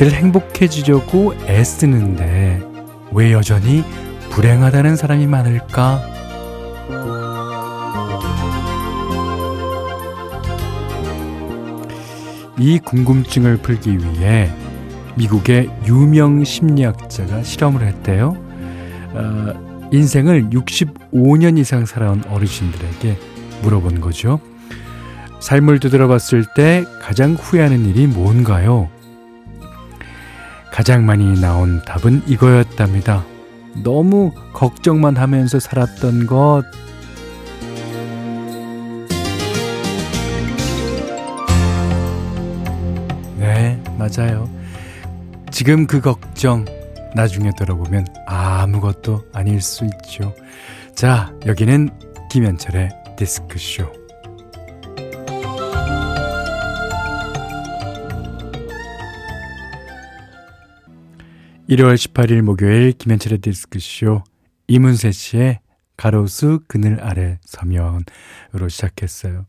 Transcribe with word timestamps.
다들 0.00 0.14
행복해지려고 0.14 1.34
애쓰는데 1.46 2.62
왜 3.12 3.32
여전히 3.34 3.84
불행하다는 4.30 4.96
사람이 4.96 5.26
많을까? 5.26 6.00
이 12.58 12.78
궁금증을 12.78 13.58
풀기 13.58 13.98
위해 13.98 14.50
미국의 15.16 15.68
유명 15.86 16.44
심리학자가 16.44 17.42
실험을 17.42 17.82
했대요. 17.82 18.38
어, 19.12 19.88
인생을 19.92 20.48
65년 20.48 21.58
이상 21.58 21.84
살아온 21.84 22.24
어르신들에게 22.26 23.18
물어본 23.60 24.00
거죠. 24.00 24.40
삶을 25.40 25.78
되돌아봤을 25.78 26.46
때 26.56 26.86
가장 27.02 27.34
후회하는 27.34 27.84
일이 27.84 28.06
뭔가요? 28.06 28.88
가장 30.72 31.04
많이 31.04 31.40
나온 31.40 31.82
답은 31.82 32.22
이거였답니다. 32.26 33.24
너무 33.82 34.32
걱정만 34.52 35.16
하면서 35.16 35.58
살았던 35.58 36.26
것. 36.26 36.62
네, 43.36 43.82
맞아요. 43.98 44.48
지금 45.50 45.86
그 45.86 46.00
걱정 46.00 46.64
나중에 47.14 47.50
들어보면 47.56 48.06
아무것도 48.26 49.24
아닐 49.32 49.60
수 49.60 49.84
있죠. 49.84 50.34
자, 50.94 51.32
여기는 51.46 51.90
김현철의 52.30 52.90
디스크쇼. 53.16 53.99
1월 61.70 61.94
18일 61.94 62.42
목요일 62.42 62.90
김현철의 62.90 63.38
디스크쇼 63.38 64.24
이문세 64.66 65.12
씨의 65.12 65.60
가로수 65.96 66.58
그늘 66.66 67.00
아래 67.00 67.38
서면으로 67.44 68.68
시작했어요. 68.68 69.46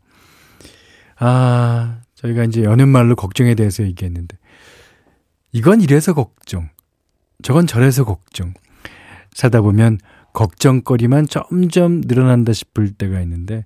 아, 1.18 2.02
저희가 2.14 2.44
이제 2.44 2.62
여는 2.62 2.90
말로 2.90 3.16
걱정에 3.16 3.56
대해서 3.56 3.82
얘기했는데 3.82 4.38
이건 5.52 5.82
이래서 5.82 6.14
걱정, 6.14 6.70
저건 7.42 7.66
저래서 7.66 8.04
걱정. 8.04 8.54
살다 9.34 9.62
보면 9.62 9.98
걱정거리만 10.34 11.26
점점 11.28 12.02
늘어난다 12.02 12.54
싶을 12.54 12.92
때가 12.92 13.20
있는데 13.22 13.66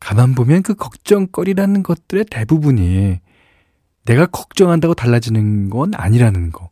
가만 0.00 0.34
보면 0.34 0.62
그 0.62 0.74
걱정거리라는 0.74 1.82
것들의 1.82 2.24
대부분이 2.30 3.20
내가 4.06 4.24
걱정한다고 4.24 4.94
달라지는 4.94 5.68
건 5.68 5.92
아니라는 5.94 6.50
거. 6.50 6.71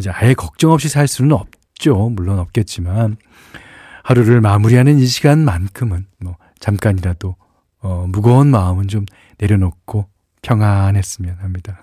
이제 0.00 0.10
아예 0.10 0.34
걱정 0.34 0.72
없이 0.72 0.88
살 0.88 1.06
수는 1.06 1.32
없죠. 1.32 2.08
물론 2.10 2.38
없겠지만 2.38 3.16
하루를 4.02 4.40
마무리하는 4.40 4.98
이 4.98 5.06
시간만큼은 5.06 6.06
뭐 6.20 6.36
잠깐이라도 6.58 7.36
어, 7.82 8.06
무거운 8.08 8.48
마음은 8.48 8.88
좀 8.88 9.04
내려놓고 9.38 10.06
평안했으면 10.42 11.36
합니다. 11.40 11.82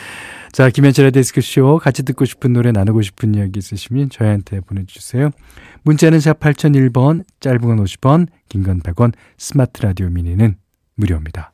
자, 0.52 0.68
김현철의 0.70 1.12
데스크쇼 1.12 1.78
같이 1.78 2.02
듣고 2.02 2.24
싶은 2.26 2.52
노래 2.52 2.70
나누고 2.72 3.00
싶은 3.02 3.34
이야기 3.34 3.58
있으시면 3.58 4.10
저희한테 4.10 4.60
보내주세요. 4.60 5.30
문자는 5.82 6.20
샵 6.20 6.38
8001번, 6.40 7.24
짧은 7.40 7.60
건 7.60 7.82
50원, 7.82 8.26
긴 8.50 8.64
건 8.64 8.80
100원, 8.80 9.12
스마트 9.38 9.82
라디오 9.82 10.08
미니는 10.10 10.56
무료입니다. 10.96 11.52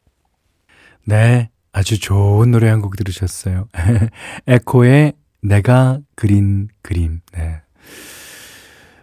네, 1.04 1.50
아주 1.72 1.98
좋은 1.98 2.50
노래 2.50 2.68
한 2.68 2.80
곡 2.82 2.96
들으셨어요. 2.96 3.68
에코의 4.46 5.14
내가 5.42 6.00
그린 6.14 6.68
그림. 6.82 7.20
네. 7.32 7.60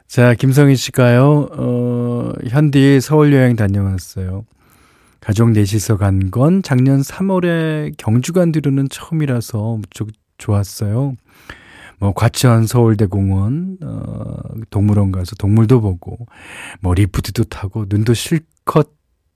자, 0.08 0.34
김성희 0.34 0.76
씨가요, 0.76 1.50
어, 1.52 2.32
현디 2.48 3.00
서울 3.02 3.34
여행 3.34 3.56
다녀왔어요. 3.56 4.46
가족 5.22 5.52
넷이서 5.52 5.98
간 5.98 6.32
건 6.32 6.64
작년 6.64 7.02
3월에 7.02 7.94
경주 7.98 8.34
간 8.34 8.52
뒤로는 8.52 8.90
처음이라서 8.90 9.78
무척 9.82 10.08
좋았어요. 10.38 11.14
뭐, 12.00 12.14
과천 12.14 12.66
서울대공원, 12.66 13.78
어, 13.84 14.38
동물원 14.70 15.12
가서 15.12 15.36
동물도 15.36 15.82
보고, 15.82 16.18
뭐, 16.80 16.94
리프트도 16.94 17.44
타고, 17.46 17.86
눈도 17.90 18.14
실컷 18.14 18.92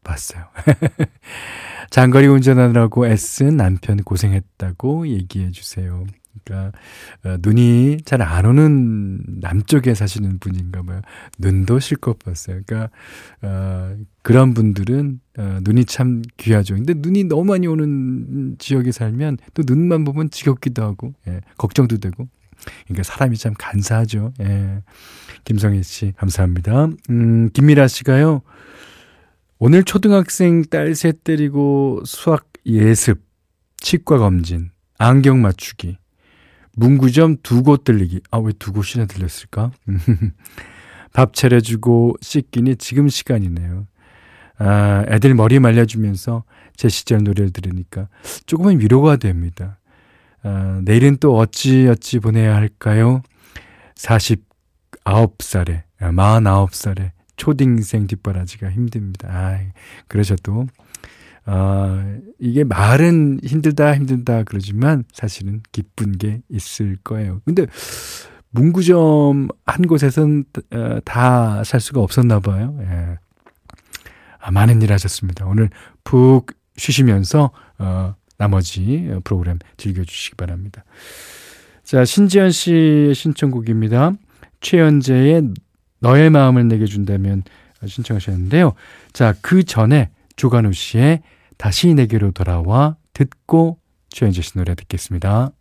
봤어요. 0.06 0.46
장거리 1.92 2.28
운전하느라고 2.28 3.06
애쓴 3.08 3.58
남편 3.58 3.97
고생했다고 3.97 5.09
얘기해 5.09 5.52
주세요. 5.52 6.06
그러니까 6.45 6.77
어, 7.25 7.38
눈이 7.41 7.99
잘 8.05 8.21
안 8.21 8.45
오는 8.45 9.21
남쪽에 9.41 9.94
사시는 9.94 10.39
분인가 10.39 10.81
봐요. 10.83 11.01
눈도 11.39 11.79
실컷 11.79 12.19
봤어요. 12.19 12.61
그러니까 12.66 12.89
어, 13.41 13.95
그런 14.21 14.53
분들은 14.53 15.19
어, 15.38 15.59
눈이 15.61 15.85
참 15.85 16.21
귀하죠. 16.38 16.75
근데 16.75 16.94
눈이 16.95 17.25
너무 17.25 17.45
많이 17.45 17.67
오는 17.67 18.55
지역에 18.59 18.91
살면 18.91 19.38
또 19.53 19.63
눈만 19.66 20.03
보면 20.05 20.29
지겹기도 20.29 20.83
하고 20.83 21.13
예, 21.27 21.41
걱정도 21.57 21.97
되고. 21.97 22.27
그러니까 22.85 23.03
사람이 23.03 23.35
참 23.38 23.53
간사하죠. 23.57 24.33
예. 24.39 24.81
김성희 25.44 25.83
씨 25.83 26.13
감사합니다. 26.15 26.88
음, 27.09 27.50
김미라 27.51 27.88
씨가요. 27.89 28.41
오늘 29.59 29.83
초등학생 29.83 30.63
딸 30.63 30.95
셋 30.95 31.23
때리고 31.23 32.01
수학 32.05 32.47
예습, 32.65 33.21
치과 33.77 34.17
검진, 34.17 34.71
안경 34.97 35.41
맞추기, 35.41 35.97
문구점 36.75 37.38
두 37.44 37.63
곳 37.63 37.84
들리기. 37.84 38.22
아, 38.31 38.38
왜 38.39 38.51
두 38.53 38.73
곳이나 38.73 39.06
들렸을까? 39.06 39.72
밥 41.13 41.34
차려주고 41.34 42.16
씻기니 42.22 42.78
지금 42.78 43.07
시간이네요. 43.07 43.85
아, 44.57 45.06
애들 45.09 45.33
머리 45.35 45.59
말려주면서 45.59 46.44
제 46.75 46.89
시절 46.89 47.23
노래를 47.23 47.51
들으니까 47.51 48.07
조금은 48.45 48.79
위로가 48.79 49.17
됩니다. 49.17 49.79
아, 50.41 50.81
내일은 50.83 51.17
또 51.19 51.38
어찌 51.38 51.88
어찌 51.88 52.19
보내야 52.19 52.56
할까요? 52.56 53.22
49살에, 53.95 55.83
49살에 56.00 57.12
초딩생 57.35 58.07
뒷바라지가 58.07 58.72
힘듭니다. 58.72 59.28
아, 59.31 59.59
그러셔도 60.07 60.67
어, 61.46 62.20
이게 62.40 62.64
말은 62.64 63.40
힘들다 63.44 63.96
힘들다 63.96 64.44
그러지만 64.44 65.04
사실은 65.12 65.62
기쁜 65.72 66.18
게 66.18 66.42
있을 66.50 66.98
거예요. 67.04 67.42
근데 67.46 67.68
문구점 68.52 69.50
한 69.66 69.88
곳에선 69.88 70.46
어, 70.72 71.00
다살 71.04 71.80
수가 71.80 72.02
없었나 72.02 72.40
봐요. 72.40 72.78
예. 72.81 73.18
아, 74.40 74.52
많은 74.52 74.81
일 74.81 74.92
하셨습니다. 74.94 75.46
오늘 75.46 75.70
푹 76.04 76.52
쉬시면서 76.78 77.52
어, 77.78 78.16
나머지 78.38 79.10
프로그램 79.24 79.60
즐겨주시기 79.78 80.36
바랍니다. 80.36 80.84
자, 81.84 82.06
신지연 82.06 82.52
씨의 82.52 83.16
신청곡입니다. 83.16 84.14
최연재의 84.62 85.54
너의 86.00 86.30
마음을 86.30 86.68
내게 86.68 86.86
준다면 86.86 87.44
신청하셨는데요. 87.86 88.74
자, 89.12 89.34
그 89.42 89.63
전에 89.63 90.10
조관우 90.35 90.74
씨의 90.74 91.21
다시 91.57 91.94
내게로 91.94 92.31
돌아와 92.31 92.97
듣고 93.13 93.80
최현재 94.09 94.41
씨 94.41 94.57
노래 94.57 94.75
듣겠습니다. 94.75 95.51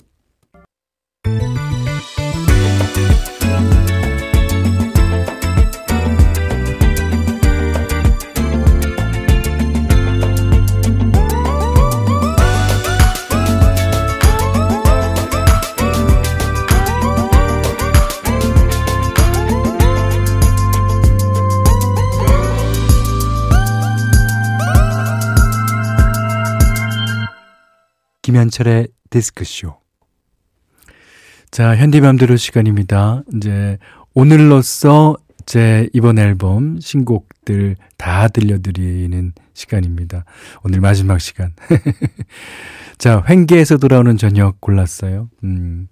김현철의 28.33 28.89
디스크쇼. 29.11 29.75
자, 31.51 31.77
현디맘대로 31.77 32.37
시간입니다. 32.37 33.25
이제 33.37 33.77
오늘로써 34.15 35.19
제 35.45 35.91
이번 35.93 36.19
앨범 36.19 36.81
신곡들 36.81 37.77
다 37.99 38.29
들려드리는 38.29 39.33
시간입니다. 39.53 40.25
오늘 40.65 40.81
마지막 40.81 41.19
시간. 41.19 41.53
자, 42.97 43.23
횡계에서 43.29 43.77
돌아오는 43.77 44.17
저녁 44.17 44.63
골랐어요. 44.63 45.29
음. 45.45 45.89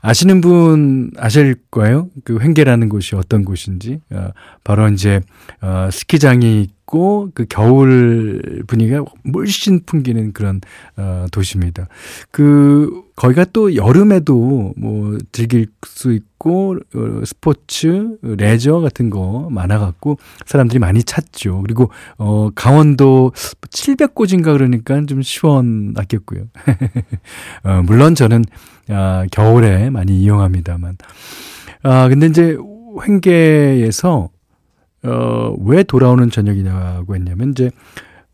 아시는 0.00 0.40
분 0.40 1.10
아실 1.18 1.56
거예요? 1.70 2.08
그 2.24 2.38
횡계라는 2.40 2.88
곳이 2.88 3.14
어떤 3.14 3.44
곳인지. 3.44 4.00
어, 4.10 4.30
바로 4.64 4.88
이제, 4.88 5.20
어, 5.60 5.90
스키장이 5.92 6.68
있고, 6.88 7.30
그 7.34 7.44
겨울 7.48 8.64
분위기가 8.66 9.04
물씬 9.22 9.82
풍기는 9.84 10.32
그런, 10.32 10.60
어, 10.96 11.26
도시입니다. 11.30 11.88
그, 12.30 13.08
거기가 13.18 13.44
또 13.52 13.74
여름에도 13.74 14.72
뭐 14.76 15.18
즐길 15.32 15.66
수 15.84 16.12
있고 16.12 16.76
어, 16.94 17.22
스포츠, 17.24 18.16
레저 18.22 18.78
같은 18.78 19.10
거 19.10 19.48
많아갖고 19.50 20.18
사람들이 20.46 20.78
많이 20.78 21.02
찾죠. 21.02 21.62
그리고 21.62 21.90
어 22.16 22.50
강원도 22.54 23.32
700고지인가 23.34 24.52
그러니까 24.52 25.04
좀 25.06 25.22
시원하겠고요. 25.22 26.44
어, 27.64 27.82
물론 27.84 28.14
저는 28.14 28.44
아, 28.88 29.26
겨울에 29.32 29.90
많이 29.90 30.20
이용합니다만. 30.20 30.96
아 31.82 32.08
근데 32.08 32.26
이제 32.26 32.56
횡계에서 33.04 34.30
어, 35.02 35.54
왜 35.64 35.82
돌아오는 35.82 36.30
저녁이냐고 36.30 37.14
했냐면 37.14 37.50
이제 37.50 37.70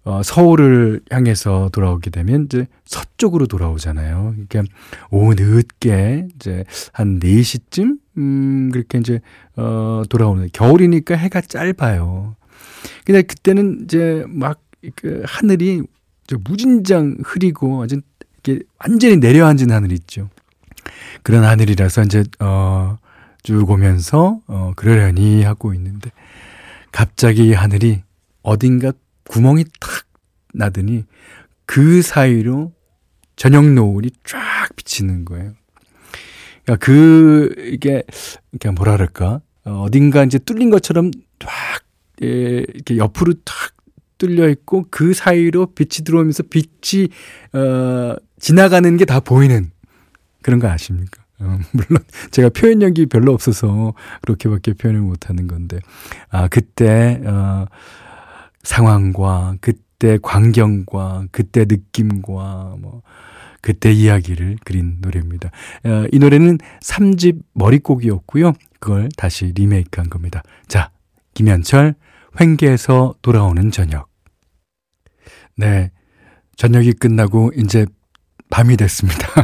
어, 0.05 0.23
서울을 0.23 1.01
향해서 1.11 1.71
돌아오게 1.73 2.11
되면 2.11 2.45
이제 2.45 2.67
서쪽으로 2.85 3.47
돌아오잖아요. 3.47 4.35
그러니까 4.49 4.75
오후 5.11 5.35
늦게 5.35 6.29
이제 6.35 6.65
한 6.93 7.19
4시쯤 7.21 7.99
음 8.19 8.71
그렇게 8.71 8.99
이제 8.99 9.21
어 9.57 10.03
돌아오는 10.09 10.49
겨울이니까 10.53 11.17
해가 11.17 11.41
짧아요. 11.41 12.37
근데 13.05 13.23
그때는 13.23 13.81
이제 13.85 14.25
막 14.29 14.65
그 14.97 15.23
하늘이 15.27 15.83
무진장 16.45 17.19
흐리고 17.25 17.83
아주 17.83 18.01
이렇게 18.43 18.65
완전히 18.79 19.17
내려앉은 19.17 19.71
하늘 19.71 19.93
있죠. 19.93 20.29
그런 21.23 21.45
하늘이라서 21.45 22.03
이제 22.03 22.25
어쭉 22.39 23.71
오면서 23.71 24.41
어 24.47 24.73
그러려니 24.77 25.43
하고 25.43 25.75
있는데 25.75 26.11
갑자기 26.95 27.53
하늘이 27.53 28.03
어딘가 28.43 28.93
구멍이 29.29 29.65
탁 29.81 30.07
나더니 30.55 31.03
그 31.67 32.03
사이로 32.03 32.73
저녁 33.35 33.69
노을이 33.69 34.13
쫙 34.23 34.39
비치는 34.77 35.25
거예요. 35.25 35.55
그러니까 36.63 36.87
그 36.87 37.53
이게 37.59 38.05
이게 38.53 38.71
뭐라 38.71 38.93
그럴까 38.93 39.41
어, 39.65 39.71
어딘가 39.83 40.23
이제 40.23 40.39
뚫린 40.39 40.71
것처럼 40.71 41.11
쫙 41.41 41.51
예, 42.23 42.29
이렇게 42.29 42.97
옆으로 42.97 43.35
탁 43.45 43.75
뚫려 44.19 44.49
있고 44.51 44.87
그 44.89 45.15
사이로 45.15 45.75
빛이 45.75 46.05
들어오면서 46.05 46.45
빛이 46.45 47.09
어 47.55 48.15
지나가는 48.39 48.97
게 48.97 49.05
다 49.05 49.19
보이는 49.19 49.73
그런 50.43 50.61
거 50.61 50.69
아십니까? 50.69 51.24
어, 51.41 51.59
물론 51.73 52.05
제가 52.31 52.51
표현력이 52.51 53.07
별로 53.07 53.33
없어서 53.33 53.95
그렇게밖에 54.23 54.75
표현을 54.75 55.01
못 55.01 55.29
하는 55.29 55.47
건데 55.47 55.79
아 56.31 56.49
그때 56.49 57.21
어 57.25 57.67
상황과 58.63 59.57
그때 59.61 60.19
광경과 60.23 61.27
그때 61.31 61.65
느낌과 61.69 62.77
뭐 62.79 63.03
그때 63.65 63.91
이야기를 63.91 64.59
그린 64.63 64.99
노래입니다. 65.01 65.51
어, 65.85 66.05
이 66.13 66.19
노래는 66.19 66.59
3집 66.83 67.41
머릿곡이었고요. 67.55 68.53
그걸 68.79 69.09
다시 69.17 69.53
리메이크한 69.55 70.11
겁니다. 70.11 70.43
자, 70.69 70.91
김현철 71.33 71.95
횡계에서 72.39 73.15
돌아오는 73.23 73.71
저녁. 73.71 74.11
네. 75.57 75.91
저녁이 76.57 76.93
끝나고 76.93 77.53
이제 77.57 77.87
밤이 78.55 78.77
됐습니다. 78.77 79.27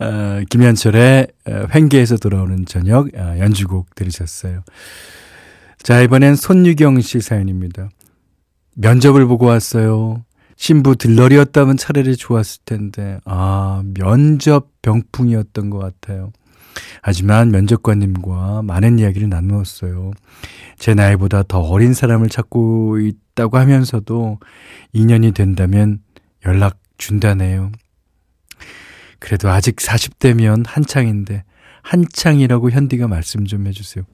어, 0.00 0.40
김현철의 0.50 1.28
횡계에서 1.72 2.16
돌아오는 2.16 2.66
저녁 2.66 3.06
어, 3.16 3.38
연주곡 3.38 3.94
들으셨어요. 3.94 4.64
자, 5.80 6.00
이번엔 6.02 6.34
손유경 6.34 7.00
씨 7.02 7.20
사연입니다. 7.20 7.88
면접을 8.74 9.26
보고 9.26 9.46
왔어요. 9.46 10.24
신부 10.56 10.96
들러리였다면 10.96 11.76
차라리 11.76 12.16
좋았을 12.16 12.62
텐데, 12.64 13.20
아, 13.26 13.84
면접 13.94 14.70
병풍이었던 14.82 15.70
것 15.70 15.78
같아요. 15.78 16.32
하지만 17.00 17.52
면접관님과 17.52 18.62
많은 18.62 18.98
이야기를 18.98 19.28
나누었어요. 19.28 20.10
제 20.80 20.94
나이보다 20.94 21.44
더 21.44 21.60
어린 21.60 21.94
사람을 21.94 22.28
찾고 22.28 22.98
있다고 22.98 23.58
하면서도 23.58 24.40
2년이 24.96 25.32
된다면 25.32 26.00
연락 26.44 26.78
준다네요. 26.98 27.72
그래도 29.18 29.50
아직 29.50 29.76
40대면 29.76 30.64
한창인데, 30.66 31.44
한창이라고 31.82 32.70
현디가 32.70 33.08
말씀 33.08 33.46
좀 33.46 33.66
해주세요. 33.66 34.04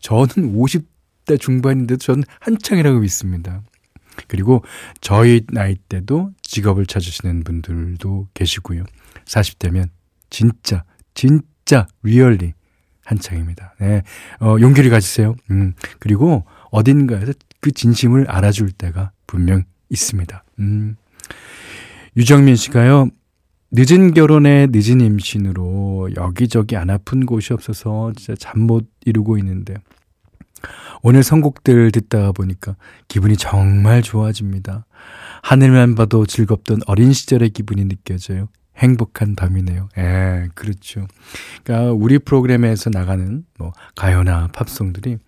저는 0.00 0.54
50 0.54 0.94
40대 1.24 1.40
중반인데도 1.40 1.98
저는 1.98 2.24
한창이라고 2.40 3.00
믿습니다. 3.00 3.62
그리고 4.28 4.64
저희 5.00 5.42
나이 5.48 5.74
때도 5.74 6.32
직업을 6.42 6.86
찾으시는 6.86 7.42
분들도 7.42 8.28
계시고요. 8.34 8.84
40대면 9.24 9.88
진짜, 10.30 10.84
진짜 11.14 11.88
리얼리 12.02 12.52
한창입니다. 13.04 13.74
네. 13.80 14.02
어, 14.40 14.56
용기를 14.60 14.90
가지세요. 14.90 15.34
음, 15.50 15.74
그리고 15.98 16.44
어딘가에서 16.70 17.32
그 17.60 17.72
진심을 17.72 18.30
알아줄 18.30 18.72
때가 18.72 19.10
분명 19.26 19.64
있습니다. 19.90 20.44
음. 20.60 20.96
유정민 22.16 22.56
씨가요, 22.56 23.08
늦은 23.72 24.14
결혼에 24.14 24.68
늦은 24.70 25.00
임신으로 25.00 26.10
여기저기 26.16 26.76
안 26.76 26.90
아픈 26.90 27.26
곳이 27.26 27.52
없어서 27.52 28.12
진짜 28.16 28.34
잠 28.38 28.62
못 28.66 28.86
이루고 29.04 29.36
있는데, 29.38 29.74
오늘 31.02 31.22
선곡들 31.22 31.90
듣다 31.92 32.32
보니까 32.32 32.76
기분이 33.08 33.36
정말 33.36 34.00
좋아집니다. 34.00 34.86
하늘만 35.42 35.94
봐도 35.94 36.24
즐겁던 36.24 36.80
어린 36.86 37.12
시절의 37.12 37.50
기분이 37.50 37.84
느껴져요. 37.86 38.48
행복한 38.76 39.36
밤이네요. 39.36 39.88
예, 39.98 40.48
그렇죠. 40.54 41.06
그러니까 41.62 41.92
우리 41.92 42.18
프로그램에서 42.18 42.90
나가는 42.90 43.44
뭐 43.58 43.72
가요나 43.94 44.48
팝송들이 44.48 45.18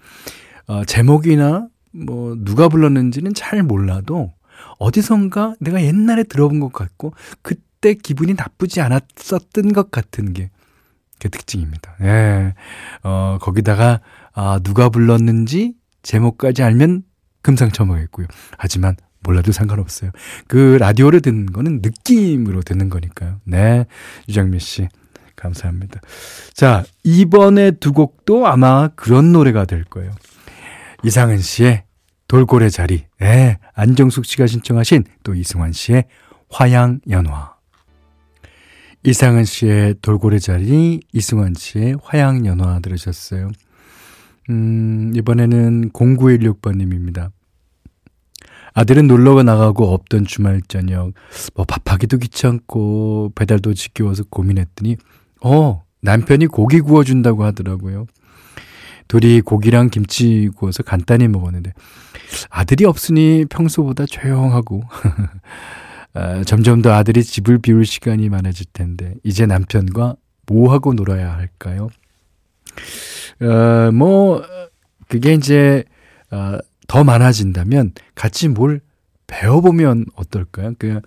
어, 0.69 0.85
제목이나 0.85 1.69
뭐 1.93 2.35
누가 2.39 2.69
불렀는지는 2.69 3.35
잘 3.35 3.63
몰라도 3.63 4.33
어디선가 4.79 5.55
내가 5.61 5.83
옛날에 5.83 6.23
들어본 6.25 6.61
것 6.61 6.73
같고 6.73 7.15
그때 7.43 7.95
기분이 7.95 8.35
나쁘지 8.35 8.81
않았었던 8.81 9.73
것 9.73 9.91
같은 9.91 10.33
게 10.33 10.51
그 11.19 11.31
특징입니다. 11.31 11.95
예. 12.03 12.55
어, 13.03 13.39
거기다가 13.41 14.01
아, 14.35 14.61
누가 14.63 14.89
불렀는지 14.89 15.75
제목까지 16.03 16.63
알면 16.63 17.05
금상첨화겠고요. 17.43 18.27
하지만 18.59 18.97
몰라도 19.21 19.51
상관없어요. 19.51 20.11
그 20.47 20.77
라디오를 20.79 21.21
듣는 21.21 21.47
거는 21.47 21.81
느낌으로 21.83 22.63
듣는 22.63 22.91
거니까요. 22.91 23.41
네. 23.45 23.87
유정민 24.29 24.61
씨. 24.61 24.89
감사합니다. 25.37 26.01
자, 26.55 26.85
이번에 27.03 27.73
두 27.73 27.93
곡도 27.93 28.47
아마 28.47 28.89
그런 28.89 29.33
노래가 29.33 29.65
될 29.67 29.85
거예요. 29.85 30.11
이상은 31.03 31.39
씨의 31.39 31.85
돌고래 32.29 32.69
자리. 32.69 33.05
네. 33.21 33.59
안정숙 33.75 34.25
씨가 34.25 34.47
신청하신 34.47 35.05
또 35.23 35.35
이승환 35.35 35.73
씨의 35.73 36.05
화양 36.49 37.01
연화. 37.09 37.55
이상은 39.05 39.45
씨의 39.45 39.97
돌고래 40.03 40.39
자리, 40.41 41.01
이승환 41.13 41.55
씨의 41.55 41.97
화양 42.03 42.45
연화 42.45 42.81
들으셨어요. 42.81 43.51
음, 44.51 45.13
이번에는 45.15 45.91
0916번님입니다. 45.91 47.31
아들은 48.75 49.07
놀러가 49.07 49.43
나가고 49.43 49.95
없던 49.95 50.27
주말 50.27 50.61
저녁, 50.67 51.13
뭐 51.55 51.65
밥하기도 51.65 52.19
귀찮고 52.19 53.33
배달도 53.35 53.75
지겨워서 53.75 54.25
고민했더니, 54.29 54.97
어, 55.43 55.83
남편이 56.03 56.49
고기 56.49 56.81
구워준다고 56.81 57.45
하더라고요. 57.45 58.07
둘이 59.09 59.41
고기랑 59.41 59.91
김치 59.91 60.51
구워서 60.57 60.83
간단히 60.83 61.29
먹었는데, 61.29 61.73
아들이 62.51 62.85
없으니 62.85 63.45
평소보다 63.49 64.07
조용하고, 64.07 64.83
아, 66.15 66.43
점점 66.45 66.83
더 66.83 66.93
아들이 66.93 67.23
집을 67.23 67.59
비울 67.59 67.85
시간이 67.85 68.29
많아질 68.29 68.67
텐데, 68.73 69.15
이제 69.23 69.47
남편과 69.47 70.17
뭐 70.47 70.73
하고 70.73 70.95
놀아야 70.95 71.37
할까요? 71.37 71.89
어, 73.41 73.91
뭐, 73.93 74.43
그게 75.09 75.35
이제, 75.35 75.85
어, 76.31 76.59
더 76.89 77.05
많아진다면 77.05 77.93
같이 78.15 78.49
뭘 78.49 78.81
배워보면 79.27 80.07
어떨까요? 80.15 80.75
그, 80.79 81.01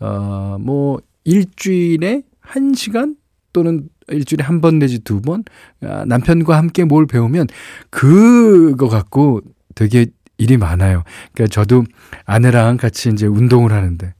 어, 0.00 0.56
뭐, 0.60 1.00
일주일에 1.24 2.22
한 2.40 2.72
시간 2.74 3.16
또는 3.52 3.88
일주일에 4.10 4.44
한 4.44 4.60
번 4.60 4.78
내지 4.78 4.98
두 5.00 5.20
번, 5.22 5.44
어, 5.82 6.02
남편과 6.06 6.56
함께 6.56 6.84
뭘 6.84 7.06
배우면 7.06 7.46
그거 7.90 8.88
갖고 8.88 9.40
되게 9.74 10.06
일이 10.38 10.56
많아요. 10.56 11.02
그러니까 11.32 11.52
저도 11.52 11.84
아내랑 12.24 12.76
같이 12.76 13.08
이제 13.10 13.26
운동을 13.26 13.72
하는데, 13.72 14.14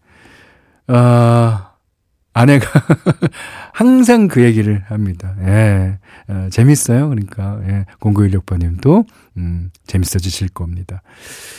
어, 0.88 1.58
아내가 2.34 2.66
항상 3.72 4.28
그 4.28 4.42
얘기를 4.44 4.82
합니다. 4.86 5.34
예. 5.42 5.98
어, 6.28 6.48
재밌어요. 6.50 7.08
그러니까, 7.08 7.60
예. 7.66 7.84
0916번님도, 8.00 9.06
음, 9.38 9.70
재밌어지실 9.86 10.50
겁니다. 10.50 11.02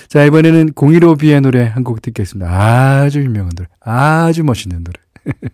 자, 0.08 0.24
이번에는 0.24 0.72
015B의 0.74 1.42
노래 1.42 1.66
한 1.66 1.84
곡 1.84 2.02
듣겠습니다. 2.02 2.50
아주 2.50 3.22
유명한 3.22 3.52
노래. 3.56 3.68
아주 3.82 4.44
멋있는 4.44 4.84
노래. 4.84 5.00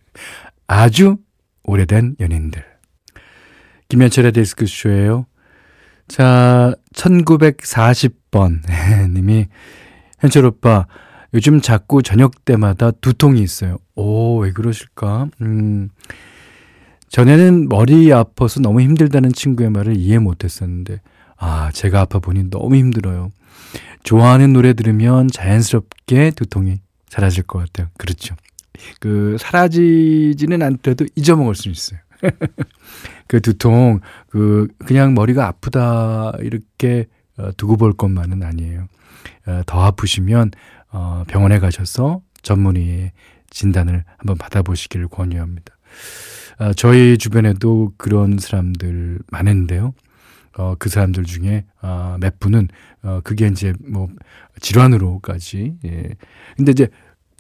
아주 0.68 1.18
오래된 1.66 2.16
연인들. 2.20 2.64
김현철의 3.90 4.32
데스크쇼예요. 4.32 5.26
자, 6.08 6.74
1940번 6.94 8.60
님이 9.14 9.48
현철 10.20 10.46
오빠 10.46 10.88
요즘 11.34 11.60
자꾸 11.62 12.02
저녁 12.02 12.46
때마다 12.46 12.92
두통이 12.92 13.42
있어요. 13.42 13.78
오, 13.96 14.40
왜 14.40 14.52
그러실까? 14.52 15.28
음. 15.42 15.90
전에는 17.10 17.70
머리 17.70 18.12
아파서 18.12 18.60
너무 18.60 18.82
힘들다는 18.82 19.32
친구의 19.32 19.70
말을 19.70 19.96
이해 19.96 20.20
못 20.20 20.44
했었는데 20.44 21.02
아, 21.38 21.70
제가 21.74 22.02
아파 22.02 22.20
보니 22.20 22.50
너무 22.50 22.76
힘들어요. 22.76 23.32
좋아하는 24.04 24.54
노래 24.54 24.74
들으면 24.74 25.28
자연스럽게 25.28 26.32
두통이 26.32 26.80
사라질 27.10 27.44
것 27.44 27.60
같아요. 27.60 27.90
그렇죠. 27.98 28.36
그 29.00 29.38
사라지지는 29.40 30.62
않더라도 30.62 31.06
잊어먹을 31.16 31.56
수 31.56 31.70
있어요. 31.70 32.00
그 33.28 33.42
두통, 33.42 34.00
그 34.30 34.68
그냥 34.80 35.14
머리가 35.14 35.48
아프다 35.48 36.34
이렇게 36.42 37.06
어, 37.38 37.52
두고 37.58 37.78
볼 37.78 37.94
것만은 37.94 38.44
아니에요. 38.44 38.88
어, 39.48 39.62
더 39.66 39.84
아프시면 39.84 40.52
어, 40.92 41.24
병원에 41.28 41.60
가셔서 41.60 42.22
전문의의 42.42 43.12
진단을 43.50 44.04
한번 44.18 44.38
받아보시기를 44.38 45.08
권유합니다. 45.08 45.74
저희 46.78 47.18
주변에도 47.18 47.92
그런 47.98 48.38
사람들 48.38 49.20
많은데요. 49.30 49.94
어, 50.58 50.76
그 50.80 50.90
사람들 50.90 51.26
중에, 51.26 51.66
아, 51.82 52.18
몇 52.22 52.40
분은, 52.40 52.70
어, 53.04 53.20
그게 53.24 53.48
이제 53.48 53.74
뭐, 53.86 54.08
질환으로까지, 54.62 55.76
예. 55.86 56.16
근데 56.56 56.72
이제 56.72 56.88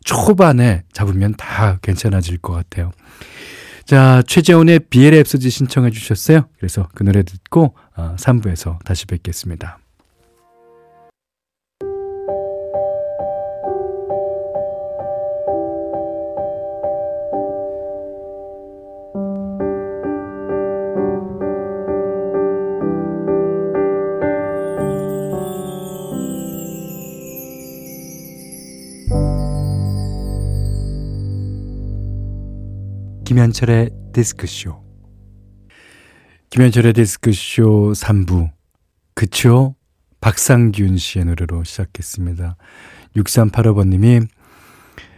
초반에 0.06 0.84
잡으면 0.94 1.34
다 1.36 1.78
괜찮아질 1.82 2.38
것 2.38 2.54
같아요. 2.54 2.92
자, 3.86 4.24
최재훈의 4.26 4.80
BLFSG 4.90 5.50
신청해 5.50 5.92
주셨어요. 5.92 6.48
그래서 6.58 6.88
그 6.96 7.04
노래 7.04 7.24
듣고, 7.24 7.76
아, 7.96 8.16
3부에서 8.18 8.80
다시 8.84 9.06
뵙겠습니다. 9.06 9.80
김현철의 33.36 33.90
디스크쇼. 34.14 34.82
김현철의 36.52 36.94
디스크쇼 36.94 37.92
3부. 37.94 38.50
그쵸? 39.14 39.76
박상균 40.22 40.96
씨의 40.96 41.26
노래로 41.26 41.66
시작했습니다. 41.66 42.56
6385번님이 43.18 44.26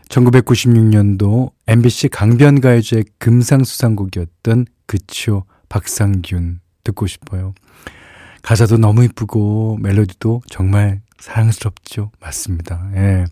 1996년도 0.09 1.51
MBC 1.67 2.09
강변가요제 2.09 3.03
금상수상곡이었던 3.19 4.65
그쵸? 4.87 5.43
박상균 5.69 6.59
듣고 6.83 7.05
싶어요. 7.05 7.53
가사도 8.41 8.77
너무 8.77 9.03
이쁘고 9.03 9.77
멜로디도 9.79 10.41
정말 10.49 11.01
사랑스럽죠. 11.19 12.09
맞습니다. 12.19 12.89
예. 12.95 13.25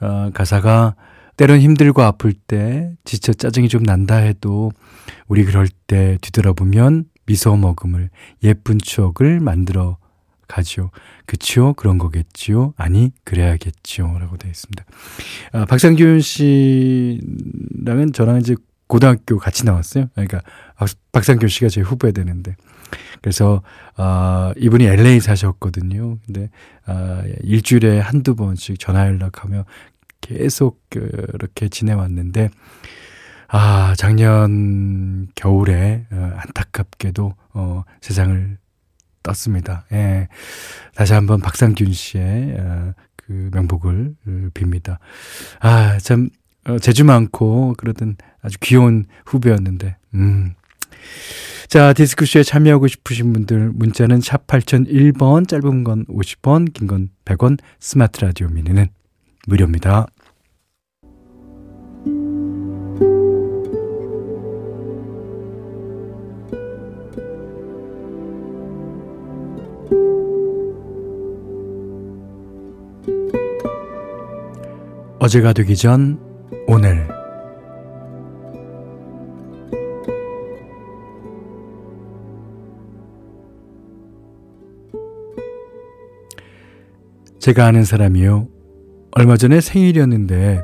어, 0.00 0.30
가사가 0.34 0.96
때론 1.36 1.60
힘들고 1.60 2.02
아플 2.02 2.32
때 2.32 2.94
지쳐 3.04 3.32
짜증이 3.32 3.68
좀 3.68 3.82
난다 3.82 4.16
해도 4.16 4.72
우리 5.28 5.44
그럴 5.44 5.68
때 5.86 6.18
뒤돌아보면 6.20 7.04
미소 7.26 7.56
머금을 7.56 8.10
예쁜 8.42 8.78
추억을 8.78 9.40
만들어 9.40 9.98
가지요. 10.48 10.90
그치요? 11.26 11.74
그런 11.74 11.98
거겠지요? 11.98 12.72
아니, 12.76 13.12
그래야겠지요. 13.24 14.18
라고 14.18 14.36
되어 14.36 14.50
있습니다. 14.50 14.84
아, 15.52 15.64
박상균 15.64 16.20
씨랑은 16.20 18.12
저랑 18.14 18.38
이제 18.38 18.54
고등학교 18.86 19.38
같이 19.38 19.64
나왔어요. 19.64 20.06
그러니까 20.14 20.42
박, 21.10 21.24
상균 21.24 21.48
씨가 21.48 21.68
제 21.68 21.80
후배 21.80 22.12
되는데. 22.12 22.54
그래서, 23.20 23.62
아, 23.96 24.52
이분이 24.56 24.84
LA 24.84 25.18
사셨거든요. 25.18 26.18
근데, 26.24 26.50
아, 26.84 27.24
일주일에 27.42 27.98
한두 27.98 28.36
번씩 28.36 28.78
전화 28.78 29.06
연락하며 29.06 29.64
계속 30.26 30.80
그렇게 30.90 31.68
지내왔는데, 31.68 32.50
아, 33.48 33.94
작년 33.96 35.28
겨울에 35.34 36.06
어, 36.10 36.32
안타깝게도 36.36 37.34
어, 37.54 37.84
세상을 38.00 38.58
떴습니다. 39.22 39.84
예. 39.92 40.28
다시 40.94 41.12
한번 41.12 41.40
박상균 41.40 41.92
씨의 41.92 42.56
어, 42.58 42.92
그 43.16 43.50
명복을 43.52 44.14
빕니다. 44.54 44.98
아, 45.60 45.98
참 45.98 46.28
어, 46.66 46.78
재주 46.78 47.04
많고 47.04 47.74
그러던 47.78 48.16
아주 48.42 48.58
귀여운 48.60 49.04
후배였는데. 49.26 49.96
음. 50.14 50.54
자, 51.68 51.92
디스크쇼에 51.92 52.42
참여하고 52.42 52.86
싶으신 52.88 53.32
분들 53.32 53.70
문자는 53.74 54.20
샵 54.20 54.46
8001번, 54.46 55.48
짧은 55.48 55.84
건 55.84 56.04
50원, 56.06 56.72
긴 56.72 56.86
건 56.88 57.10
100원, 57.24 57.58
스마트 57.80 58.24
라디오 58.24 58.48
미니는 58.48 58.88
무료입니다. 59.48 60.06
어제가 75.26 75.52
되기 75.54 75.74
전 75.74 76.20
오늘 76.68 77.08
제가 87.40 87.66
아는 87.66 87.82
사람이요. 87.82 88.46
얼마 89.16 89.36
전에 89.36 89.60
생일이었는데 89.60 90.62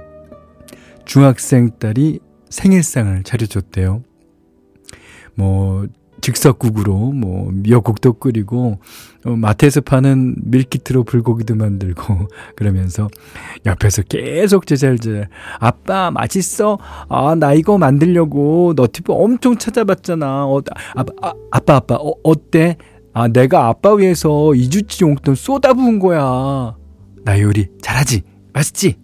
중학생 1.06 1.76
딸이 1.80 2.20
생일상을 2.48 3.20
차려줬대요. 3.24 4.04
뭐 5.34 5.88
즉석국으로 6.22 6.94
뭐 7.12 7.50
미역국도 7.52 8.14
끓이고 8.14 8.78
어, 9.26 9.30
마트에서 9.30 9.82
파는 9.82 10.36
밀키트로 10.44 11.04
불고기도 11.04 11.54
만들고 11.54 12.28
그러면서 12.56 13.08
옆에서 13.66 14.02
계속 14.02 14.66
제잘제 14.66 15.26
아빠 15.58 16.10
맛있어? 16.10 16.78
아 17.08 17.34
나 17.34 17.52
이거 17.54 17.76
만들려고 17.76 18.72
너티브 18.76 19.12
엄청 19.12 19.56
찾아봤잖아. 19.56 20.46
어, 20.46 20.62
아, 20.94 21.04
아, 21.22 21.32
아빠 21.50 21.76
아빠 21.76 21.96
어, 21.96 22.12
어때? 22.22 22.76
아 23.12 23.28
내가 23.28 23.66
아빠 23.66 23.94
위해서 23.94 24.28
2주치 24.28 25.02
용돈 25.02 25.34
쏟아부은 25.34 25.98
거야. 25.98 26.76
나 27.24 27.40
요리 27.40 27.66
잘하지? 27.82 28.22
맛있지? 28.52 28.96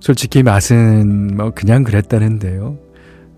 솔직히 0.00 0.42
맛은 0.42 1.36
뭐 1.36 1.50
그냥 1.54 1.82
그랬다는데요 1.82 2.78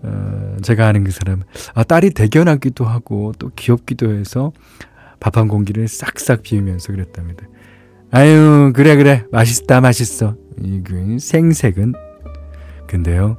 어, 0.03 0.57
제가 0.61 0.87
아는 0.87 1.03
그 1.03 1.11
사람, 1.11 1.41
아, 1.73 1.83
딸이 1.83 2.11
대견하기도 2.11 2.85
하고 2.85 3.33
또 3.39 3.49
귀엽기도 3.55 4.13
해서 4.13 4.51
밥 5.19 5.37
한 5.37 5.47
공기를 5.47 5.87
싹싹 5.87 6.43
비우면서 6.43 6.93
그랬답니다. 6.93 7.47
아유, 8.11 8.71
그래, 8.75 8.95
그래. 8.95 9.23
맛있다, 9.31 9.81
맛있어. 9.81 10.35
이그 10.63 11.17
생색은. 11.19 11.93
근데요, 12.87 13.37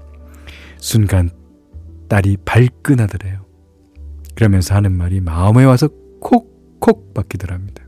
순간 0.79 1.31
딸이 2.09 2.39
발끈하더래요. 2.45 3.45
그러면서 4.35 4.75
하는 4.75 4.93
말이 4.93 5.21
마음에 5.21 5.65
와서 5.65 5.89
콕콕 6.21 7.15
박히더랍니다. 7.15 7.85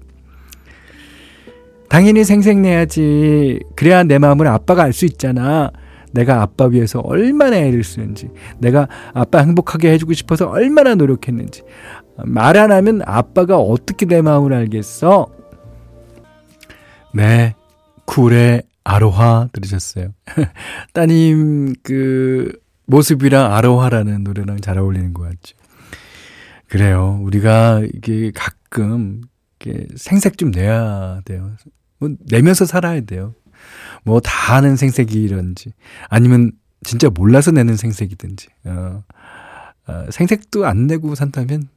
당연히 1.88 2.24
생색내야지. 2.24 3.60
그래야 3.76 4.04
내 4.04 4.18
마음을 4.18 4.46
아빠가 4.46 4.84
알 4.84 4.92
수 4.92 5.04
있잖아. 5.04 5.70
내가 6.12 6.42
아빠 6.42 6.66
위해서 6.66 7.00
얼마나 7.00 7.56
애를 7.56 7.84
쓰는지, 7.84 8.28
내가 8.58 8.88
아빠 9.14 9.40
행복하게 9.40 9.92
해주고 9.92 10.12
싶어서 10.14 10.48
얼마나 10.50 10.94
노력했는지. 10.94 11.62
말 12.24 12.56
안 12.56 12.70
하면 12.72 13.00
아빠가 13.06 13.58
어떻게 13.58 14.06
내 14.06 14.20
마음을 14.22 14.52
알겠어? 14.52 15.26
네, 17.14 17.54
쿨의 18.06 18.62
아로하 18.84 19.48
들으셨어요. 19.52 20.12
따님 20.92 21.74
그 21.82 22.52
모습이랑 22.86 23.52
아로하라는 23.52 24.24
노래랑 24.24 24.60
잘 24.60 24.78
어울리는 24.78 25.12
것 25.14 25.22
같죠. 25.22 25.56
그래요. 26.68 27.18
우리가 27.22 27.82
이게 27.94 28.30
가끔 28.34 29.22
이게 29.60 29.86
생색 29.96 30.38
좀 30.38 30.50
내야 30.50 31.20
돼요. 31.24 31.50
뭐 31.98 32.10
내면서 32.30 32.64
살아야 32.64 33.00
돼요. 33.00 33.34
뭐 34.04 34.20
다 34.20 34.54
아는 34.54 34.76
생색이런지 34.76 35.72
아니면 36.08 36.52
진짜 36.82 37.08
몰라서 37.10 37.50
내는 37.50 37.76
생색이든지 37.76 38.48
어, 38.64 39.04
어, 39.86 40.04
생색도 40.10 40.66
안 40.66 40.86
내고 40.86 41.14
산다면 41.14 41.68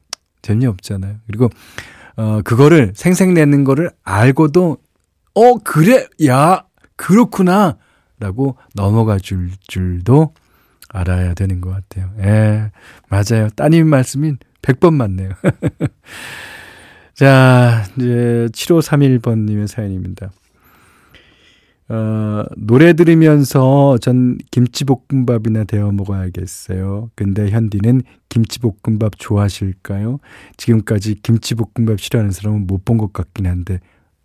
재미없잖아요. 0.42 1.16
그리고 1.26 1.50
어 2.16 2.42
그거를 2.42 2.92
생색 2.94 3.32
내는 3.32 3.64
거를 3.64 3.90
알고도 4.04 4.78
어 5.34 5.54
그래 5.58 6.06
야 6.26 6.64
그렇구나 6.96 7.76
라고 8.20 8.56
넘어가 8.74 9.18
줄 9.18 9.50
줄도 9.66 10.32
알아야 10.88 11.34
되는 11.34 11.60
것 11.60 11.70
같아요. 11.70 12.12
예, 12.20 12.70
맞아요. 13.08 13.48
따님 13.56 13.88
말씀이 13.88 14.34
100번 14.62 14.94
맞네요. 14.94 15.30
자, 17.14 17.84
이제 17.96 18.48
7531번님의 18.52 19.66
사연입니다. 19.66 20.30
어, 21.88 22.44
노래 22.56 22.94
들으면서 22.94 23.98
전 23.98 24.38
김치볶음밥이나 24.50 25.64
데워 25.64 25.92
먹어야겠어요. 25.92 27.10
근데 27.14 27.50
현디는 27.50 28.02
김치볶음밥 28.30 29.12
좋아하실까요? 29.18 30.18
지금까지 30.56 31.16
김치볶음밥 31.22 32.00
싫어하는 32.00 32.30
사람은 32.32 32.66
못 32.66 32.84
본 32.84 32.96
것 32.98 33.12
같긴 33.12 33.46
한데, 33.46 33.80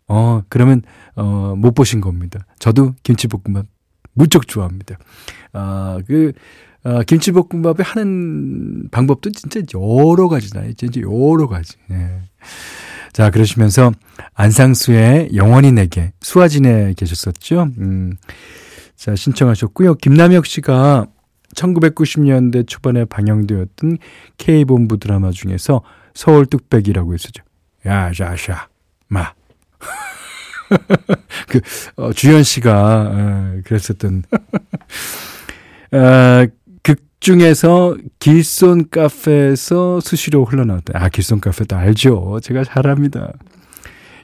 어, 0.08 0.42
그러면, 0.50 0.82
어, 1.16 1.54
못 1.58 1.74
보신 1.76 2.00
겁니다. 2.02 2.40
저도 2.60 2.94
김치볶음밥 3.04 3.66
무척 4.14 4.48
좋아합니다. 4.48 4.98
아, 5.54 6.00
그, 6.08 6.32
아, 6.84 7.04
김치볶음밥에 7.04 7.84
하는 7.84 8.88
방법도 8.90 9.32
진짜 9.32 9.60
여러 9.76 10.30
가지나요. 10.30 10.72
진짜 10.74 11.02
여러 11.02 11.48
가지. 11.48 11.76
예. 11.92 12.22
자, 13.14 13.30
그러시면서 13.30 13.92
안상수의 14.34 15.30
영원히 15.36 15.72
내게 15.72 16.14
수아진에 16.22 16.94
계셨었죠. 16.98 17.72
음. 17.80 18.16
자, 18.96 19.16
신청하셨고요. 19.16 19.96
김남혁 19.96 20.46
씨가 20.46 21.08
1990년대 21.56 22.68
초반에 22.68 23.06
방영되었던 23.06 23.98
K본부 24.38 24.98
드라마 24.98 25.32
중에서 25.32 25.82
서울 26.14 26.46
뚝배기라고 26.46 27.14
했었죠. 27.14 27.44
야, 27.86 28.12
샤샤, 28.14 28.68
마. 29.08 29.34
그, 31.48 31.62
어, 31.96 32.14
주현 32.14 32.44
씨가, 32.44 33.12
어, 33.14 33.62
그랬었던. 33.64 34.24
어, 35.92 36.46
극 36.46 36.59
중에서 37.20 37.98
길손 38.20 38.90
카페에서 38.90 40.00
수시로 40.00 40.46
흘러나왔던, 40.46 40.96
아, 40.96 41.10
길손 41.10 41.42
카페도 41.42 41.76
알죠. 41.76 42.40
제가 42.42 42.64
잘합니다. 42.64 43.34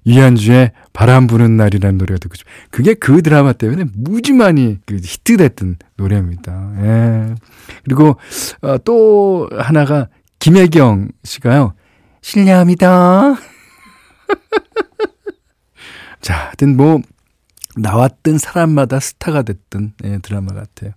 이한주의 0.05 0.71
바람 0.93 1.27
부는 1.27 1.57
날이라는 1.57 1.97
노래가 1.97 2.19
듣고 2.19 2.35
싶어요. 2.35 2.53
그게 2.69 2.93
그 2.93 3.21
드라마 3.21 3.53
때문에 3.53 3.85
무지 3.95 4.33
많이 4.33 4.77
그 4.85 4.95
히트됐던 4.95 5.77
노래입니다. 5.97 6.73
예. 6.81 7.35
그리고, 7.83 8.15
어, 8.61 8.77
또 8.79 9.49
하나가 9.51 10.07
김혜경 10.39 11.09
씨가요. 11.23 11.73
실례합니다. 12.21 13.35
자, 16.21 16.35
하여튼 16.35 16.77
뭐, 16.77 17.01
나왔던 17.77 18.37
사람마다 18.37 18.99
스타가 18.99 19.41
됐던 19.41 19.93
예, 20.05 20.19
드라마 20.19 20.53
같아요. 20.53 20.91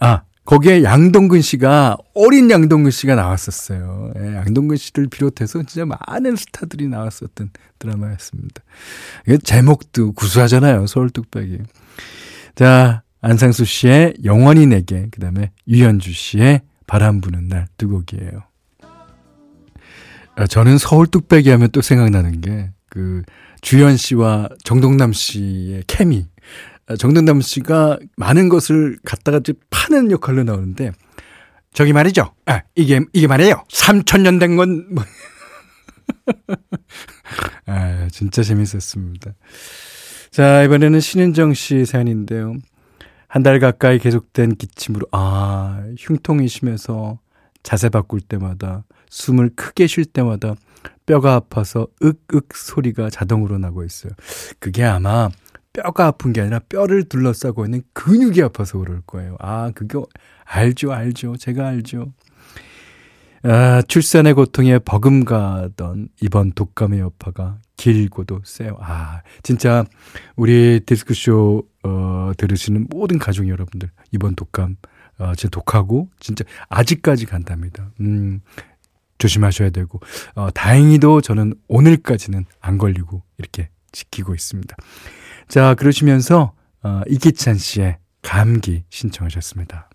아, 0.00 0.22
거기에 0.44 0.82
양동근 0.82 1.40
씨가 1.40 1.96
어린 2.14 2.50
양동근 2.50 2.90
씨가 2.90 3.14
나왔었어요. 3.14 4.12
예, 4.18 4.34
양동근 4.36 4.76
씨를 4.76 5.06
비롯해서 5.08 5.62
진짜 5.62 5.86
많은 5.86 6.34
스타들이 6.36 6.88
나왔었던 6.88 7.50
드라마였습니다. 7.78 8.62
이게 9.26 9.38
제목도 9.38 10.12
구수하잖아요. 10.12 10.86
서울 10.88 11.10
뚝배기. 11.10 11.58
자, 12.56 13.02
안상수 13.20 13.64
씨의 13.64 14.14
영원히 14.24 14.66
내게, 14.66 15.06
그 15.12 15.20
다음에 15.20 15.52
유현주 15.68 16.12
씨의 16.12 16.62
바람 16.88 17.20
부는 17.20 17.48
날 17.48 17.68
두 17.78 17.88
곡이에요. 17.88 18.42
아, 20.34 20.46
저는 20.46 20.78
서울 20.78 21.06
뚝배기 21.06 21.50
하면 21.50 21.68
또 21.70 21.82
생각나는 21.82 22.40
게, 22.40 22.70
그, 22.90 23.22
주현 23.60 23.96
씨와 23.96 24.48
정동남 24.64 25.12
씨의 25.12 25.84
케미. 25.86 26.26
아, 26.92 26.96
정동남 26.96 27.40
씨가 27.40 27.98
많은 28.16 28.48
것을 28.48 28.98
갖다가 29.04 29.40
파는 29.70 30.10
역할로 30.10 30.42
나오는데, 30.44 30.92
저기 31.72 31.92
말이죠. 31.92 32.32
아, 32.46 32.62
이게, 32.74 33.00
이게 33.12 33.26
말이에요. 33.26 33.64
3천 33.70 34.20
년 34.22 34.38
된 34.38 34.56
건, 34.56 34.86
뭐. 34.94 35.04
아, 37.66 38.08
진짜 38.10 38.42
재밌었습니다. 38.42 39.32
자, 40.30 40.62
이번에는 40.62 41.00
신은정 41.00 41.54
씨 41.54 41.84
사연인데요. 41.84 42.54
한 43.28 43.42
달 43.42 43.58
가까이 43.60 43.98
계속된 43.98 44.56
기침으로, 44.56 45.06
아, 45.12 45.82
흉통이 45.98 46.48
심해서 46.48 47.18
자세 47.62 47.88
바꿀 47.88 48.20
때마다, 48.20 48.84
숨을 49.08 49.50
크게 49.56 49.86
쉴 49.86 50.04
때마다 50.04 50.54
뼈가 51.06 51.34
아파서 51.34 51.86
윽윽 52.02 52.48
소리가 52.54 53.08
자동으로 53.08 53.56
나고 53.58 53.84
있어요. 53.84 54.12
그게 54.58 54.84
아마 54.84 55.30
뼈가 55.72 56.06
아픈 56.06 56.32
게 56.32 56.40
아니라 56.40 56.60
뼈를 56.68 57.04
둘러싸고 57.04 57.64
있는 57.64 57.82
근육이 57.94 58.42
아파서 58.42 58.78
그럴 58.78 59.00
거예요. 59.06 59.36
아, 59.40 59.70
그게 59.74 59.98
알죠, 60.44 60.92
알죠. 60.92 61.36
제가 61.36 61.68
알죠. 61.68 62.12
아, 63.44 63.82
출산의 63.82 64.34
고통에 64.34 64.78
버금가던 64.78 66.08
이번 66.20 66.52
독감의 66.52 67.00
여파가 67.00 67.58
길고도 67.76 68.42
세요. 68.44 68.76
아, 68.80 69.22
진짜 69.42 69.84
우리 70.36 70.80
디스크쇼 70.86 71.66
어, 71.84 72.32
들으시는 72.36 72.86
모든 72.90 73.18
가족 73.18 73.48
여러분들 73.48 73.90
이번 74.12 74.36
독감 74.36 74.76
어, 75.18 75.34
진짜 75.34 75.48
독하고 75.50 76.08
진짜 76.20 76.44
아직까지 76.68 77.26
간답니다. 77.26 77.90
음, 78.00 78.40
조심하셔야 79.18 79.70
되고 79.70 80.00
어, 80.34 80.50
다행히도 80.52 81.22
저는 81.22 81.54
오늘까지는 81.66 82.44
안 82.60 82.78
걸리고 82.78 83.22
이렇게 83.38 83.70
지키고 83.90 84.34
있습니다. 84.34 84.76
자 85.48 85.74
그러시면서 85.74 86.52
어, 86.82 87.02
이기찬 87.08 87.56
씨의 87.56 87.98
감기 88.22 88.84
신청하셨습니다. 88.90 89.88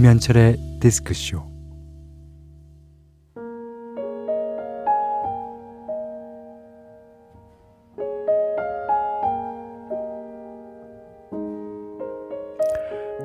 김현철의 0.00 0.56
디스크쇼 0.80 1.42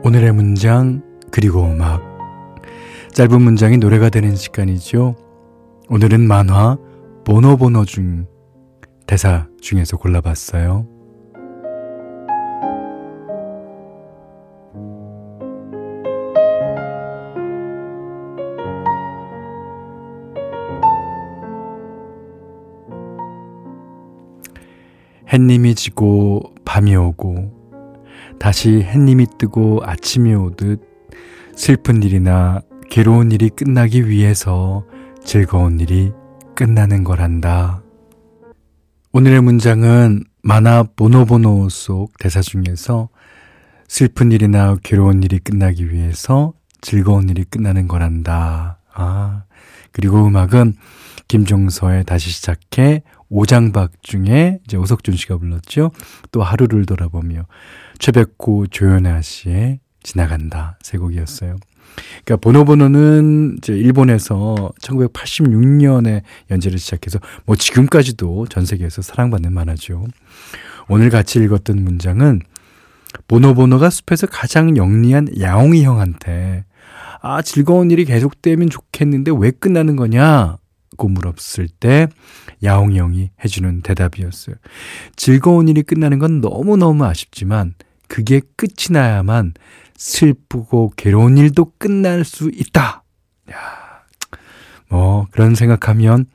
오늘의 0.04 0.34
문장 0.34 1.02
그리고 1.32 1.64
음악 1.64 2.02
짧은 3.14 3.42
문장이 3.42 3.78
노래가 3.78 4.10
되는 4.10 4.36
시간이죠. 4.36 5.16
오늘은 5.88 6.28
만화 6.28 6.78
보노보노 7.24 7.86
중 7.86 8.28
대사 9.08 9.48
중에서 9.62 9.96
골라봤어요. 9.96 10.95
지고 25.76 26.54
밤이 26.66 26.96
오고 26.96 27.54
다시 28.40 28.82
햇님이 28.82 29.28
뜨고 29.38 29.82
아침이 29.84 30.34
오듯 30.34 30.82
슬픈 31.56 32.04
일이나 32.04 32.62
괴로운 32.90 33.32
일이 33.32 33.50
끝나기 33.50 34.08
위해서 34.08 34.86
즐거운 35.24 35.80
일이 35.80 36.12
끝나는 36.56 37.04
거란다. 37.04 37.82
오늘의 39.12 39.42
문장은 39.42 40.24
만화 40.42 40.84
보노보노 40.84 41.70
속 41.70 42.18
대사 42.20 42.42
중에서 42.42 43.10
슬픈 43.88 44.32
일이나 44.32 44.78
괴로운 44.84 45.24
일이 45.24 45.40
끝나기 45.40 45.92
위해서 45.92 46.54
즐거운 46.82 47.30
일이 47.30 47.44
끝나는 47.46 47.88
거란다. 47.88 48.80
아, 48.94 49.44
그리고 49.92 50.26
음악은 50.28 50.76
김종서의 51.28 52.04
다시 52.04 52.30
시작해 52.30 53.02
오장박 53.30 54.04
중에 54.04 54.60
이제 54.66 54.78
오석준 54.78 55.16
씨가 55.16 55.38
불렀죠. 55.38 55.92
또 56.32 56.44
하루를 56.44 56.86
돌아보며 56.86 57.46
최백호 58.00 58.68
조연아 58.68 59.22
씨의 59.22 59.80
지나간다 60.04 60.78
세 60.82 60.98
곡이었어요. 60.98 61.56
그러니까 62.24 62.38
보노보노는 62.38 63.56
이제 63.58 63.74
일본에서 63.74 64.72
1986년에 64.82 66.22
연재를 66.52 66.78
시작해서 66.78 67.20
뭐 67.46 67.56
지금까지도 67.56 68.48
전 68.48 68.66
세계에서 68.66 69.02
사랑받는 69.02 69.54
만화죠. 69.54 70.06
오늘 70.88 71.10
같이 71.10 71.40
읽었던 71.40 71.84
문장은 71.84 72.42
보노보노가 73.28 73.90
숲에서 73.90 74.28
가장 74.28 74.78
영리한 74.78 75.30
야옹이 75.40 75.84
형한테 75.84 76.66
아 77.22 77.42
즐거운 77.42 77.90
일이 77.90 78.06
계속되면 78.06 78.70
좋겠는데 78.70 79.32
왜 79.38 79.52
끝나는 79.52 79.96
거냐? 79.96 80.58
고 80.96 81.08
물었을 81.08 81.68
때 81.80 82.08
야옹이 82.64 82.98
형이 82.98 83.32
해주는 83.44 83.82
대답이었어요. 83.82 84.56
즐거운 85.16 85.68
일이 85.68 85.84
끝나는 85.84 86.20
건 86.20 86.42
너무너무 86.42 87.06
아쉽지만 87.06 87.76
그게 88.08 88.42
끝이 88.56 88.92
나야만 88.92 89.54
슬프고 89.98 90.92
괴로운 90.96 91.38
일도 91.38 91.74
끝날 91.78 92.24
수 92.24 92.50
있다. 92.54 93.04
야, 93.52 93.58
뭐 94.90 95.28
그런 95.32 95.56
생각하면 95.56 96.26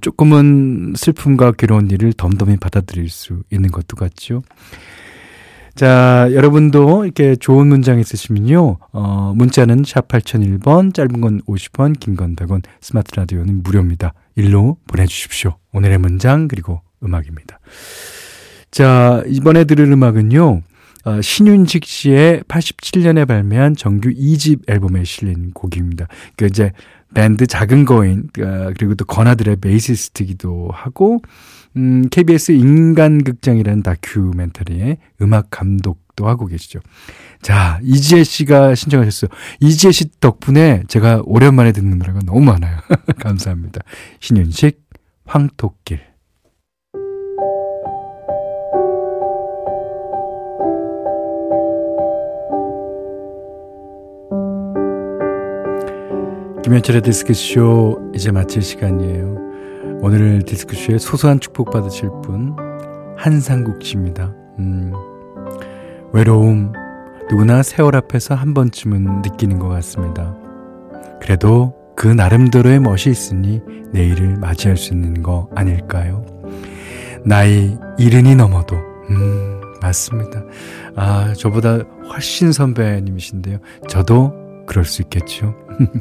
조금은 0.00 0.94
슬픔과 0.96 1.52
괴로운 1.52 1.90
일을 1.90 2.12
덤덤히 2.12 2.56
받아들일 2.56 3.08
수 3.08 3.42
있는 3.50 3.70
것도 3.70 3.96
같죠. 3.96 4.42
자, 5.74 6.28
여러분도 6.32 7.04
이렇게 7.04 7.36
좋은 7.36 7.68
문장 7.68 7.98
있으시면요. 8.00 8.78
어, 8.92 9.32
문자는 9.36 9.84
샵 9.86 10.08
8001번, 10.08 10.92
짧은 10.94 11.20
건 11.20 11.40
50원, 11.46 11.98
긴 11.98 12.16
건 12.16 12.34
100원, 12.36 12.62
스마트 12.80 13.14
라디오는 13.14 13.62
무료입니다. 13.62 14.12
일로 14.36 14.76
보내주십시오. 14.86 15.56
오늘의 15.72 15.98
문장, 15.98 16.48
그리고 16.48 16.80
음악입니다. 17.02 17.60
자, 18.70 19.22
이번에 19.26 19.64
들을 19.64 19.90
음악은요. 19.90 20.62
어, 21.04 21.20
신윤식 21.20 21.84
씨의 21.84 22.42
87년에 22.42 23.26
발매한 23.26 23.74
정규 23.74 24.10
2집 24.10 24.68
앨범에 24.68 25.04
실린 25.04 25.52
곡입니다. 25.52 26.06
그 26.36 26.46
이제 26.46 26.72
밴드 27.14 27.46
작은 27.46 27.84
거인 27.84 28.28
어, 28.38 28.72
그리고 28.76 28.94
또 28.94 29.04
건아들의 29.04 29.56
베이시스트기도 29.56 30.70
하고 30.72 31.20
음, 31.76 32.08
KBS 32.10 32.52
인간극장이라는 32.52 33.82
다큐멘터리의 33.82 34.98
음악 35.22 35.50
감독도 35.50 36.28
하고 36.28 36.46
계시죠. 36.46 36.80
자, 37.42 37.78
이지혜 37.82 38.24
씨가 38.24 38.74
신청하셨어요. 38.74 39.30
이지혜 39.60 39.92
씨 39.92 40.10
덕분에 40.20 40.82
제가 40.88 41.22
오랜만에 41.24 41.72
듣는 41.72 41.98
노래가 41.98 42.20
너무 42.24 42.40
많아요. 42.40 42.78
감사합니다. 43.18 43.80
신윤식, 44.18 44.82
황토길. 45.24 46.09
김현철의 56.70 57.02
디스크쇼 57.02 58.12
이제 58.14 58.30
마칠 58.30 58.62
시간이에요. 58.62 59.34
오늘 60.02 60.44
디스크쇼에 60.44 60.98
소소한 60.98 61.40
축복 61.40 61.72
받으실 61.72 62.08
분 62.22 62.54
한상국 63.16 63.82
씨입니다. 63.82 64.32
음, 64.60 64.92
외로움 66.12 66.72
누구나 67.28 67.64
세월 67.64 67.96
앞에서 67.96 68.36
한 68.36 68.54
번쯤은 68.54 69.22
느끼는 69.22 69.58
것 69.58 69.66
같습니다. 69.66 70.36
그래도 71.20 71.74
그 71.96 72.06
나름대로의 72.06 72.78
멋이 72.78 73.08
있으니 73.08 73.60
내일을 73.92 74.36
맞이할 74.36 74.76
수 74.76 74.94
있는 74.94 75.24
거 75.24 75.50
아닐까요? 75.56 76.24
나이 77.24 77.76
이른이 77.98 78.36
넘어도 78.36 78.76
음 78.76 79.60
맞습니다. 79.82 80.44
아 80.94 81.34
저보다 81.36 81.80
훨씬 82.12 82.52
선배님이신데요. 82.52 83.58
저도 83.88 84.49
그럴 84.70 84.84
수 84.84 85.02
있겠죠. 85.02 85.56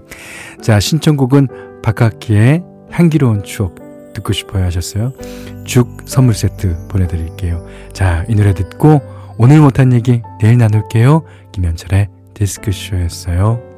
자, 0.62 0.80
신청곡은 0.80 1.82
박학기의 1.82 2.64
향기로운 2.92 3.42
추억 3.44 3.74
듣고 4.14 4.32
싶어요 4.32 4.64
하셨어요. 4.66 5.12
죽 5.66 6.04
선물 6.06 6.36
세트 6.36 6.88
보내드릴게요. 6.88 7.66
자, 7.94 8.26
이 8.30 8.36
노래 8.36 8.54
듣고 8.54 9.02
오늘 9.40 9.60
못한 9.60 9.92
얘기 9.92 10.22
내일 10.40 10.60
나눌게요. 10.60 11.24
김현철의 11.52 12.10
디스크쇼였어요. 12.36 13.69